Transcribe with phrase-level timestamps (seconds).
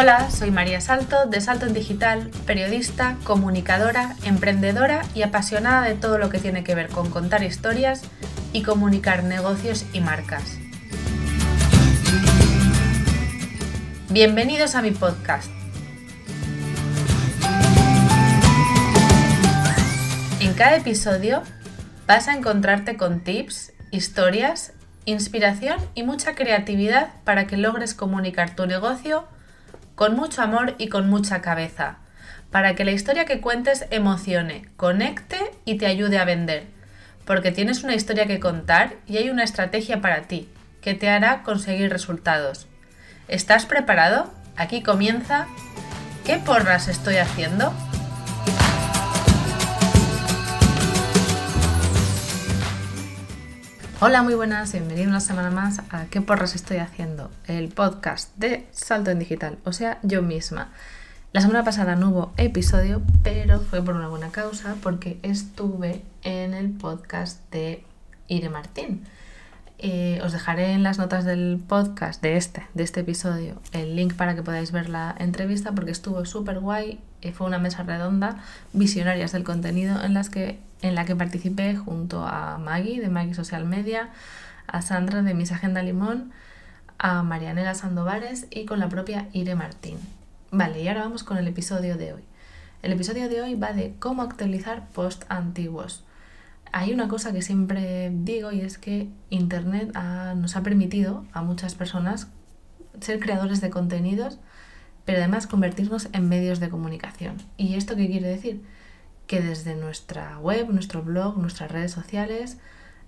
[0.00, 6.18] Hola, soy María Salto de Salto en Digital, periodista, comunicadora, emprendedora y apasionada de todo
[6.18, 8.02] lo que tiene que ver con contar historias
[8.52, 10.56] y comunicar negocios y marcas.
[14.08, 15.50] Bienvenidos a mi podcast.
[20.38, 21.42] En cada episodio
[22.06, 24.74] vas a encontrarte con tips, historias,
[25.06, 29.26] inspiración y mucha creatividad para que logres comunicar tu negocio
[29.98, 31.96] con mucho amor y con mucha cabeza,
[32.52, 36.66] para que la historia que cuentes emocione, conecte y te ayude a vender,
[37.24, 40.48] porque tienes una historia que contar y hay una estrategia para ti,
[40.82, 42.68] que te hará conseguir resultados.
[43.26, 44.32] ¿Estás preparado?
[44.56, 45.48] Aquí comienza
[46.24, 47.72] ¿Qué porras estoy haciendo?
[54.00, 57.32] Hola, muy buenas, bienvenido una semana más a ¿Qué porras estoy haciendo?
[57.48, 60.70] El podcast de Salto en Digital, o sea, yo misma.
[61.32, 66.54] La semana pasada no hubo episodio, pero fue por una buena causa, porque estuve en
[66.54, 67.82] el podcast de
[68.28, 69.02] Ire Martín.
[69.78, 74.14] Eh, os dejaré en las notas del podcast de este, de este episodio, el link
[74.14, 77.00] para que podáis ver la entrevista, porque estuvo súper guay.
[77.22, 81.76] Eh, fue una mesa redonda, visionarias del contenido, en las que en la que participé
[81.76, 84.10] junto a Maggie de Maggie Social Media,
[84.66, 86.30] a Sandra de Mis Agenda Limón,
[86.98, 89.98] a Marianela Sandovares y con la propia Ire Martín.
[90.50, 92.22] Vale, y ahora vamos con el episodio de hoy.
[92.82, 96.04] El episodio de hoy va de cómo actualizar post antiguos.
[96.70, 99.92] Hay una cosa que siempre digo y es que Internet
[100.36, 102.28] nos ha permitido a muchas personas
[103.00, 104.38] ser creadores de contenidos,
[105.08, 107.38] pero además convertirnos en medios de comunicación.
[107.56, 108.62] ¿Y esto qué quiere decir?
[109.26, 112.58] que desde nuestra web, nuestro blog, nuestras redes sociales,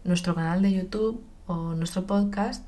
[0.02, 2.64] nuestro canal de YouTube o nuestro podcast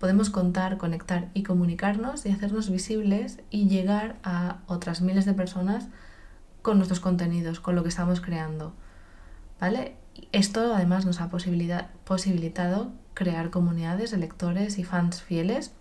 [0.00, 5.86] podemos contar, conectar y comunicarnos y hacernos visibles y llegar a otras miles de personas
[6.60, 8.74] con nuestros contenidos, con lo que estamos creando.
[9.60, 9.94] ¿Vale?
[10.32, 15.72] Esto además nos ha posibilitado crear comunidades de lectores y fans fieles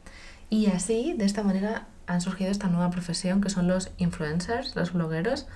[0.51, 4.93] y así, de esta manera, han surgido esta nueva profesión que son los influencers, los
[4.93, 5.47] blogueros,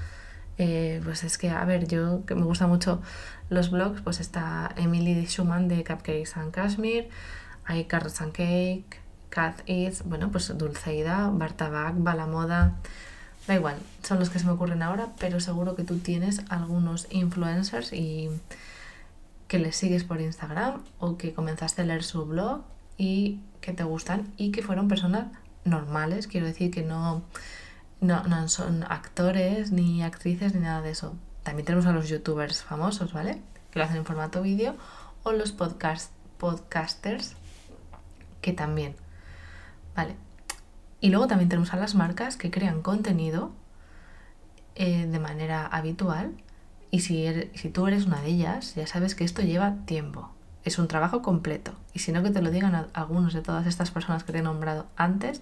[0.58, 3.02] eh, pues es que, a ver, yo que me gusta mucho
[3.50, 7.10] los blogs, pues está Emily Schumann de Cupcakes and Kashmir,
[7.66, 12.76] hay Carrots and Cake, Cat Eats, bueno, pues Dulceida, Bartabac, Balamoda,
[13.48, 17.08] da igual, son los que se me ocurren ahora, pero seguro que tú tienes algunos
[17.12, 18.30] influencers y
[19.48, 22.62] que les sigues por Instagram o que comenzaste a leer su blog
[22.98, 25.28] y que te gustan y que fueron personas
[25.66, 27.24] normales, quiero decir que no
[28.02, 31.16] no, no son actores ni actrices ni nada de eso.
[31.44, 33.42] También tenemos a los youtubers famosos, ¿vale?
[33.72, 34.76] Que lo hacen en formato vídeo.
[35.24, 37.36] O los podcast, podcasters,
[38.42, 38.96] que también.
[39.96, 40.16] ¿Vale?
[41.02, 43.52] Y luego también tenemos a las marcas que crean contenido
[44.76, 46.36] eh, de manera habitual.
[46.92, 50.32] Y si, si tú eres una de ellas, ya sabes que esto lleva tiempo.
[50.64, 51.74] Es un trabajo completo.
[51.96, 54.42] Y si no, que te lo digan algunos de todas estas personas que te he
[54.42, 55.42] nombrado antes,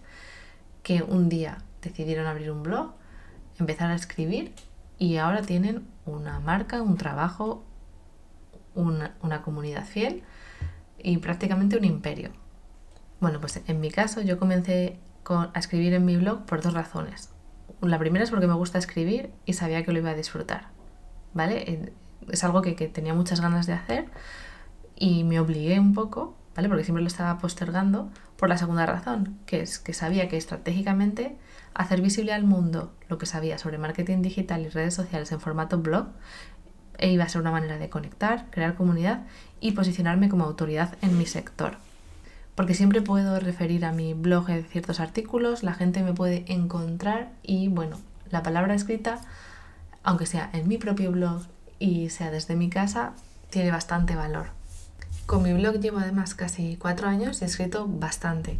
[0.83, 2.93] que un día decidieron abrir un blog,
[3.57, 4.53] empezar a escribir
[4.99, 7.65] y ahora tienen una marca, un trabajo,
[8.75, 10.21] una, comunidad fiel
[10.99, 12.29] y prácticamente un imperio.
[13.19, 17.31] Bueno, pues en mi caso yo comencé a escribir en mi blog por dos razones.
[17.81, 20.67] La primera es porque me gusta escribir y sabía que lo iba a disfrutar.
[21.33, 21.91] ¿Vale?
[22.29, 24.05] Es algo que, que tenía muchas ganas de hacer
[24.95, 26.67] y me obligué un poco, ¿vale?
[26.67, 31.35] Porque siempre lo estaba postergando por la segunda razón, que es que sabía que estratégicamente
[31.73, 35.79] hacer visible al mundo lo que sabía sobre marketing digital y redes sociales en formato
[35.79, 36.07] blog
[36.97, 39.23] e iba a ser una manera de conectar, crear comunidad
[39.59, 41.77] y posicionarme como autoridad en mi sector.
[42.55, 47.31] Porque siempre puedo referir a mi blog en ciertos artículos, la gente me puede encontrar
[47.41, 47.97] y bueno,
[48.29, 49.21] la palabra escrita,
[50.03, 51.41] aunque sea en mi propio blog
[51.79, 53.13] y sea desde mi casa,
[53.49, 54.47] tiene bastante valor.
[55.25, 58.59] Con mi blog llevo además casi cuatro años y he escrito bastante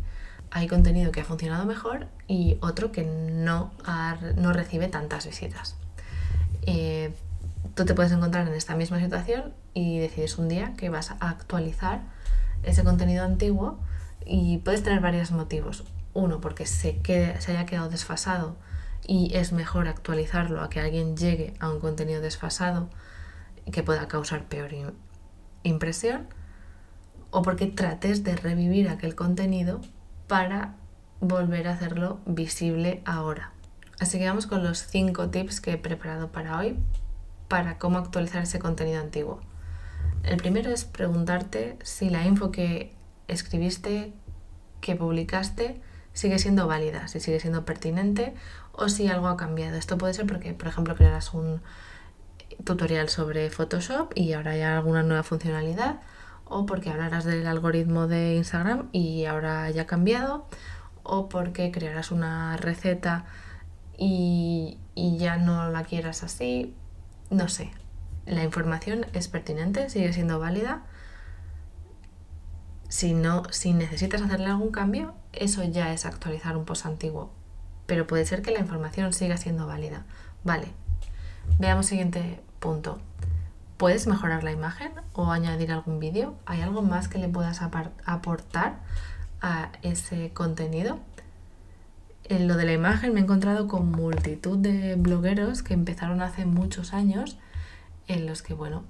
[0.54, 3.71] hay contenido que ha funcionado mejor y otro que no,
[4.36, 5.75] no recibe tantas visitas.
[6.68, 7.12] Eh,
[7.74, 11.15] tú te puedes encontrar en esta misma situación y decides un día que vas a
[11.30, 12.01] actualizar
[12.62, 13.80] ese contenido antiguo
[14.27, 15.86] y puedes tener varios motivos.
[16.13, 18.56] Uno, porque se, se haya quedado desfasado
[19.07, 22.89] y es mejor actualizarlo a que alguien llegue a un contenido desfasado
[23.71, 24.69] que pueda causar peor
[25.63, 26.27] impresión.
[27.33, 29.81] O porque trates de revivir aquel contenido
[30.27, 30.75] para
[31.19, 33.53] volver a hacerlo visible ahora.
[34.00, 36.77] Así que vamos con los 5 tips que he preparado para hoy
[37.47, 39.41] para cómo actualizar ese contenido antiguo.
[40.21, 42.94] El primero es preguntarte si la info que
[43.27, 44.13] escribiste,
[44.79, 45.81] que publicaste,
[46.13, 48.36] sigue siendo válida, si sigue siendo pertinente
[48.74, 49.75] o si algo ha cambiado.
[49.75, 51.62] Esto puede ser porque, por ejemplo, crearás un
[52.63, 56.00] tutorial sobre Photoshop y ahora hay alguna nueva funcionalidad
[56.45, 60.48] o porque hablarás del algoritmo de Instagram y ahora haya cambiado
[61.04, 63.25] o porque crearás una receta
[63.98, 66.74] y, y ya no la quieras así,
[67.30, 67.72] no sé.
[68.25, 70.84] La información es pertinente, sigue siendo válida.
[72.88, 77.31] Si no, si necesitas hacerle algún cambio, eso ya es actualizar un post antiguo.
[77.86, 80.06] Pero puede ser que la información siga siendo válida.
[80.44, 80.68] Vale.
[81.60, 83.00] Veamos siguiente punto.
[83.83, 86.35] ¿Puedes mejorar la imagen o añadir algún vídeo?
[86.45, 88.77] ¿Hay algo más que le puedas aportar
[89.41, 91.00] a ese contenido?
[92.24, 96.45] En lo de la imagen me he encontrado con multitud de blogueros que empezaron hace
[96.45, 97.38] muchos años
[98.07, 98.85] en los que, bueno,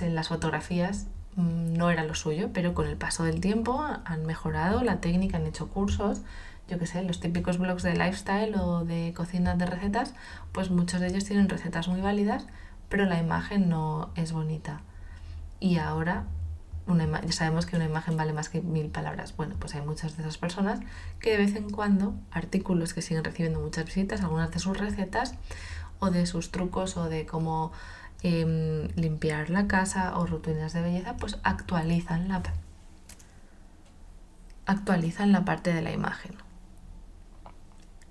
[0.00, 4.84] las fotografías mm, no era lo suyo, pero con el paso del tiempo han mejorado
[4.84, 6.20] la técnica, han hecho cursos,
[6.68, 10.14] yo qué sé, los típicos blogs de lifestyle o de cocina de recetas,
[10.52, 12.46] pues muchos de ellos tienen recetas muy válidas,
[12.90, 14.82] pero la imagen no es bonita.
[15.60, 16.26] Y ahora
[17.30, 19.36] sabemos que una imagen vale más que mil palabras.
[19.36, 20.80] Bueno, pues hay muchas de esas personas
[21.20, 25.34] que de vez en cuando, artículos que siguen recibiendo muchas visitas, algunas de sus recetas
[25.98, 27.72] o de sus trucos o de cómo
[28.22, 32.42] em, limpiar la casa o rutinas de belleza, pues actualizan la,
[34.66, 36.34] actualizan la parte de la imagen.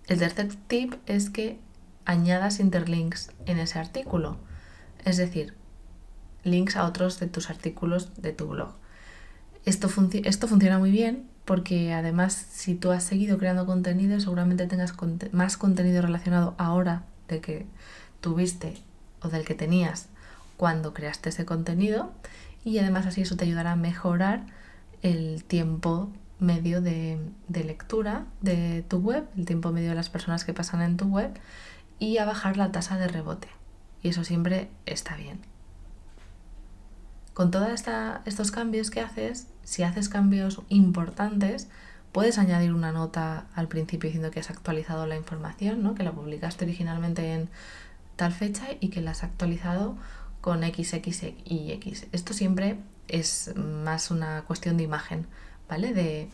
[0.08, 1.60] El tercer tip es que
[2.06, 4.38] añadas interlinks en ese artículo.
[5.06, 5.54] Es decir,
[6.44, 8.74] links a otros de tus artículos de tu blog.
[9.66, 9.90] Esto,
[10.24, 14.94] esto funciona muy bien porque además si tú has seguido creando contenido seguramente tengas
[15.32, 17.66] más contenido relacionado ahora de que
[18.22, 18.76] tuviste
[19.22, 20.10] o del que tenías
[20.58, 22.12] cuando creaste ese contenido
[22.64, 24.46] y además así eso te ayudará a mejorar
[25.02, 30.46] el tiempo medio de, de, lectura de tu web, el tiempo medio de las personas
[30.46, 31.32] que pasan en tu web
[32.00, 33.48] y a bajar la tasa de rebote.
[34.02, 35.40] Y eso siempre está bien
[37.40, 37.70] con todos
[38.26, 41.70] estos cambios que haces, si haces cambios importantes,
[42.12, 45.96] puedes añadir una nota al principio diciendo que has actualizado la información, ¿no?
[45.96, 47.48] que la publicaste originalmente en
[48.18, 49.96] tal fecha y que la has actualizado
[50.42, 52.08] con XX y X.
[52.12, 52.76] Esto siempre
[53.08, 55.26] es más una cuestión de imagen,
[55.70, 55.94] ¿vale?
[55.94, 56.28] De,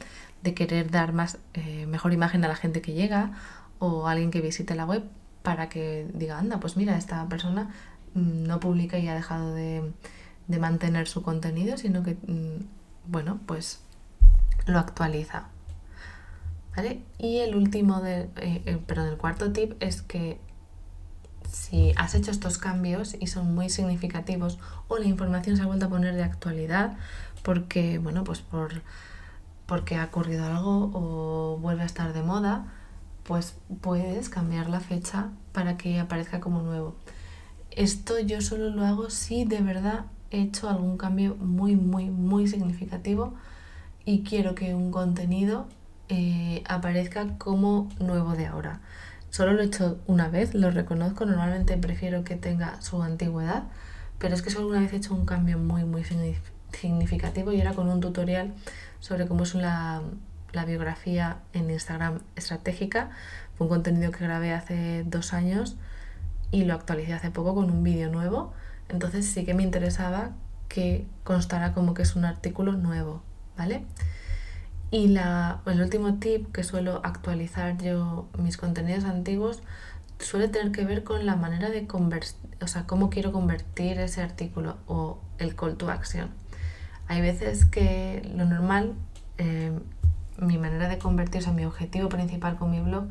[0.56, 3.32] querer dar más, eh, mejor imagen a la gente que llega
[3.78, 5.04] o a alguien que visite la web
[5.46, 7.70] para que diga, anda, pues mira, esta persona
[8.16, 9.94] mm, no publica y ha dejado de,
[10.48, 12.66] de mantener su contenido, sino que, mm,
[13.08, 13.80] bueno, pues
[14.66, 15.46] lo actualiza.
[16.76, 17.02] ¿Vale?
[17.18, 20.40] Y el último, de, eh, eh, perdón, el cuarto tip es que
[21.50, 24.60] si has hecho estos cambios y son muy significativos
[24.90, 26.98] o la información se ha vuelto a poner de actualidad
[27.44, 28.82] porque, bueno, pues por,
[29.68, 32.66] porque ha ocurrido algo o vuelve a estar de moda,
[33.26, 36.96] pues puedes cambiar la fecha para que aparezca como nuevo.
[37.72, 42.48] Esto yo solo lo hago si de verdad he hecho algún cambio muy, muy, muy
[42.48, 43.34] significativo
[44.06, 45.68] y quiero que un contenido
[46.08, 48.82] eh, aparezca como nuevo de ahora.
[49.32, 53.64] Solo lo he hecho una vez, lo reconozco, normalmente prefiero que tenga su antigüedad,
[54.20, 56.04] pero es que solo una vez he hecho un cambio muy, muy
[56.72, 58.54] significativo y era con un tutorial
[59.00, 60.04] sobre cómo es la,
[60.56, 63.12] la biografía en Instagram estratégica.
[63.56, 65.78] Fue un contenido que grabé hace dos años
[66.52, 68.54] y lo actualicé hace poco con un vídeo nuevo
[68.90, 70.32] entonces sí que me interesaba
[70.68, 73.24] que constara como que es un artículo nuevo,
[73.58, 73.86] ¿vale?
[74.92, 79.62] Y la, el último tip que suelo actualizar yo mis contenidos antiguos
[80.20, 84.22] suele tener que ver con la manera de convertir, o sea, cómo quiero convertir ese
[84.22, 86.30] artículo o el call to action.
[87.08, 88.94] Hay veces que lo normal,
[89.38, 89.78] eh,
[90.38, 93.06] mi manera de convertir, o sea, mi objetivo principal con mi blog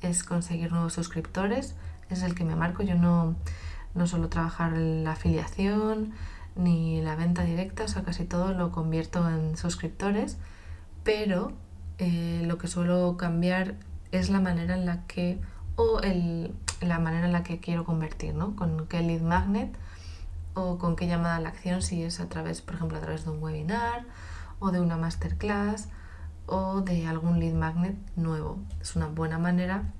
[0.00, 1.74] es conseguir nuevos suscriptores,
[2.10, 3.36] es el que me marco, yo no
[3.94, 6.12] no solo trabajar la afiliación
[6.56, 10.38] ni la venta directa, o sea, casi todo lo convierto en suscriptores,
[11.04, 11.52] pero
[11.98, 13.74] eh, lo que suelo cambiar
[14.10, 15.38] es la manera en la que,
[15.76, 18.56] o el, la manera en la que quiero convertir, ¿no?
[18.56, 19.76] Con qué lead magnet
[20.54, 23.24] o con qué llamada a la acción, si es a través, por ejemplo, a través
[23.24, 24.04] de un webinar
[24.58, 25.88] o de una masterclass
[26.48, 28.58] o de algún lead magnet nuevo.
[28.80, 29.92] Es una buena manera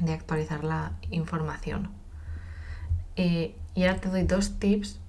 [0.00, 1.90] de actualizar la información.
[3.16, 5.00] Eh, y ahora te doy dos tips,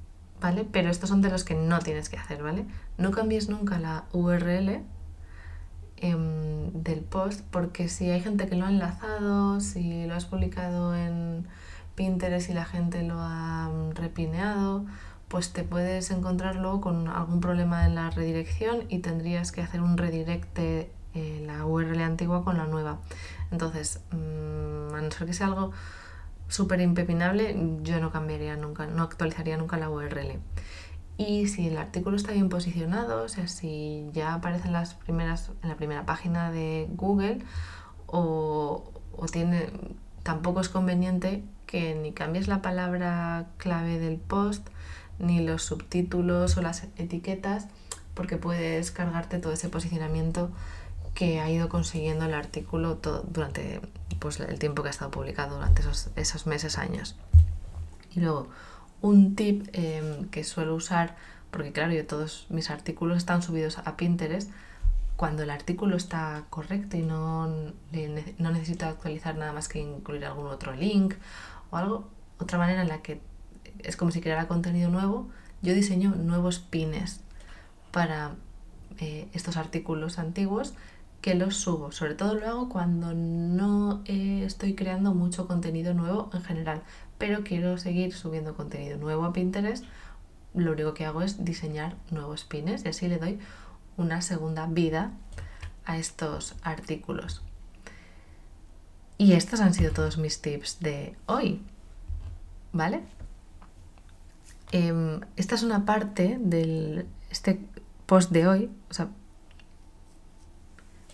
[0.41, 0.65] ¿vale?
[0.69, 2.65] Pero estos son de los que no tienes que hacer, ¿vale?
[2.97, 4.81] No cambies nunca la URL
[5.97, 10.95] em, del post porque si hay gente que lo ha enlazado, si lo has publicado
[10.95, 11.47] en
[11.95, 14.85] Pinterest y la gente lo ha mm, repineado,
[15.33, 19.81] pues te puedes encontrar luego con algún problema en la redirección y tendrías que hacer
[19.81, 20.91] un redirect eh,
[21.43, 22.99] la URL antigua con la nueva.
[23.49, 25.71] Entonces, mm, a no ser que sea algo
[26.49, 30.39] súper impepinable, yo no cambiaría nunca, no actualizaría nunca la URL.
[31.17, 35.49] Y si el artículo está bien posicionado, o sea, si ya aparece en, las primeras,
[35.63, 37.39] en la primera página de Google
[38.05, 38.83] o,
[39.17, 39.71] o tiene,
[40.21, 44.69] tampoco es conveniente que ni cambies la palabra clave del post,
[45.19, 47.67] ni los subtítulos o las etiquetas,
[48.13, 50.51] porque puedes cargarte todo ese posicionamiento
[51.13, 53.81] que ha ido consiguiendo el artículo durante
[54.19, 57.15] pues, el tiempo que ha estado publicado, durante esos, esos meses, años.
[58.15, 58.49] Y luego,
[59.01, 61.15] un tip em, que suelo usar,
[61.51, 64.49] porque claro, yo todos mis artículos están subidos a Pinterest,
[65.15, 70.47] cuando el artículo está correcto y no, no necesito actualizar nada más que incluir algún
[70.47, 71.13] otro link
[71.69, 72.07] o algo,
[72.39, 73.21] otra manera en la que
[73.83, 75.29] es como si creara contenido nuevo,
[75.61, 77.21] yo diseño nuevos pines
[77.91, 78.35] para
[78.99, 80.73] eh, estos artículos antiguos
[81.21, 81.91] que los subo.
[81.91, 86.83] Sobre todo lo hago cuando no eh, estoy creando mucho contenido nuevo en general,
[87.17, 89.85] pero quiero seguir subiendo contenido nuevo a Pinterest.
[90.53, 93.39] Lo único que hago es diseñar nuevos pines y así le doy
[93.95, 95.11] una segunda vida
[95.85, 97.41] a estos artículos.
[99.17, 101.61] Y estos han sido todos mis tips de hoy.
[102.73, 103.01] ¿Vale?
[104.73, 107.59] Em, esta es una parte del este
[108.07, 108.71] post de hoy.
[108.89, 109.09] O sea,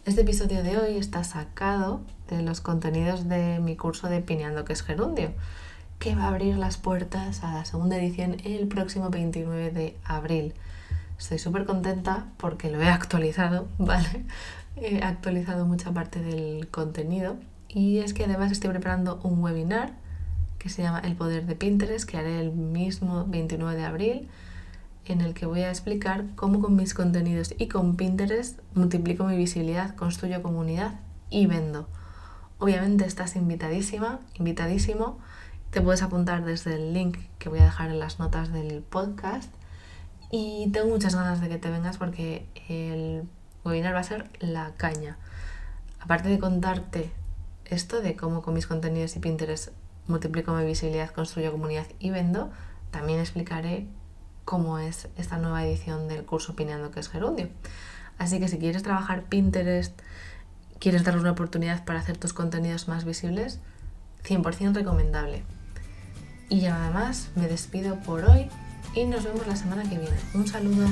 [0.05, 1.99] este episodio de hoy está sacado
[2.29, 5.33] de los contenidos de mi curso de Pineando que es Gerundio,
[5.99, 10.53] que va a abrir las puertas a la segunda edición el próximo 29 de abril.
[11.17, 14.23] Estoy súper contenta porque lo he actualizado, ¿vale?
[14.77, 17.35] He actualizado mucha parte del contenido
[17.67, 19.91] y es que además estoy preparando un webinar
[20.59, 24.29] que se llama El Poder de Pinterest, que haré el mismo 29 de abril,
[25.05, 29.37] en el que voy a explicar cómo con mis contenidos y con Pinterest multiplico mi
[29.37, 30.99] visibilidad, construyo comunidad
[31.29, 31.87] y vendo.
[32.59, 35.17] Obviamente estás invitadísima, invitadísimo.
[35.71, 39.51] Te puedes apuntar desde el link que voy a dejar en las notas del podcast
[40.29, 43.23] y tengo muchas ganas de que te vengas porque el
[43.63, 45.17] webinar va a ser la caña.
[45.99, 47.11] Aparte de contarte
[47.65, 49.69] esto de cómo con mis contenidos y Pinterest
[50.09, 52.51] multiplico mi visibilidad, construyo comunidad y vendo,
[52.91, 53.87] también explicaré
[54.45, 57.49] cómo es esta nueva edición del curso Pineando que es Gerundio.
[58.17, 59.99] Así que si quieres trabajar Pinterest,
[60.79, 63.59] quieres darle una oportunidad para hacer tus contenidos más visibles,
[64.25, 65.43] 100% recomendable.
[66.49, 68.49] Y ya nada más, me despido por hoy
[68.95, 70.17] y nos vemos la semana que viene.
[70.33, 70.87] Un saludo.